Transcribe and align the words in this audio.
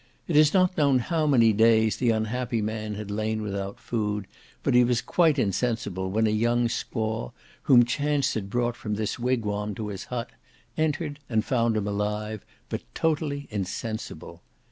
It 0.27 0.35
is 0.35 0.51
not 0.51 0.75
known 0.79 0.97
how 0.97 1.27
many 1.27 1.53
days 1.53 1.97
the 1.97 2.09
unhappy 2.09 2.59
man 2.59 2.95
had 2.95 3.11
lain 3.11 3.43
without 3.43 3.79
food, 3.79 4.25
but 4.63 4.73
he 4.73 4.83
was 4.83 4.99
quite 4.99 5.37
insensible 5.37 6.09
when 6.09 6.25
a 6.25 6.31
young 6.31 6.69
squaw, 6.69 7.33
whom 7.69 7.85
chance 7.85 8.33
had 8.33 8.49
brought 8.49 8.75
from 8.75 8.95
this 8.95 9.19
wigwam 9.19 9.75
to 9.75 9.89
his 9.89 10.05
hut, 10.05 10.31
entered, 10.75 11.19
and 11.29 11.45
found 11.45 11.77
him 11.77 11.87
alive, 11.87 12.43
but 12.67 12.81
totally 12.95 13.47
insensible. 13.51 14.41